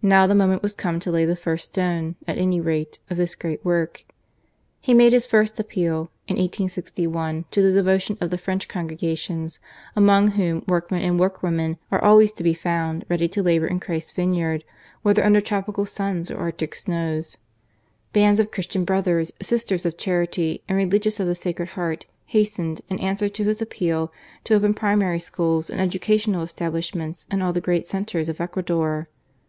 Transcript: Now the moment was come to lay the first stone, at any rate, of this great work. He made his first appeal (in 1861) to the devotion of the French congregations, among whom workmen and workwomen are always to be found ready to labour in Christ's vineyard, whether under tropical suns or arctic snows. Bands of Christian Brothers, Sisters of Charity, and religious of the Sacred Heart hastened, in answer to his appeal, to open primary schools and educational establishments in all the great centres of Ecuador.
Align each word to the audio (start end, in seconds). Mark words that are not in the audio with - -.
Now 0.00 0.28
the 0.28 0.34
moment 0.36 0.62
was 0.62 0.76
come 0.76 1.00
to 1.00 1.10
lay 1.10 1.24
the 1.24 1.34
first 1.34 1.64
stone, 1.72 2.14
at 2.28 2.38
any 2.38 2.60
rate, 2.60 3.00
of 3.10 3.16
this 3.16 3.34
great 3.34 3.64
work. 3.64 4.04
He 4.80 4.94
made 4.94 5.12
his 5.12 5.26
first 5.26 5.58
appeal 5.58 6.12
(in 6.28 6.34
1861) 6.36 7.46
to 7.50 7.62
the 7.62 7.72
devotion 7.72 8.16
of 8.20 8.30
the 8.30 8.38
French 8.38 8.68
congregations, 8.68 9.58
among 9.96 10.28
whom 10.28 10.62
workmen 10.68 11.02
and 11.02 11.18
workwomen 11.18 11.78
are 11.90 12.00
always 12.00 12.30
to 12.34 12.44
be 12.44 12.54
found 12.54 13.04
ready 13.08 13.26
to 13.26 13.42
labour 13.42 13.66
in 13.66 13.80
Christ's 13.80 14.12
vineyard, 14.12 14.62
whether 15.02 15.24
under 15.24 15.40
tropical 15.40 15.84
suns 15.84 16.30
or 16.30 16.38
arctic 16.38 16.76
snows. 16.76 17.36
Bands 18.12 18.38
of 18.38 18.52
Christian 18.52 18.84
Brothers, 18.84 19.32
Sisters 19.42 19.84
of 19.84 19.98
Charity, 19.98 20.62
and 20.68 20.78
religious 20.78 21.18
of 21.18 21.26
the 21.26 21.34
Sacred 21.34 21.70
Heart 21.70 22.06
hastened, 22.26 22.82
in 22.88 23.00
answer 23.00 23.28
to 23.30 23.42
his 23.42 23.60
appeal, 23.60 24.12
to 24.44 24.54
open 24.54 24.74
primary 24.74 25.18
schools 25.18 25.70
and 25.70 25.80
educational 25.80 26.44
establishments 26.44 27.26
in 27.32 27.42
all 27.42 27.52
the 27.52 27.60
great 27.60 27.88
centres 27.88 28.28
of 28.28 28.40
Ecuador. 28.40 29.08